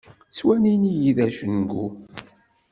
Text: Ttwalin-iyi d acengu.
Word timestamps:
Ttwalin-iyi 0.29 1.11
d 1.17 1.19
acengu. 1.27 1.85